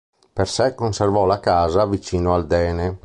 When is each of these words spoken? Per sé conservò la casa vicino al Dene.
Per 0.33 0.47
sé 0.47 0.73
conservò 0.73 1.27
la 1.27 1.39
casa 1.39 1.85
vicino 1.85 2.33
al 2.33 2.47
Dene. 2.47 2.99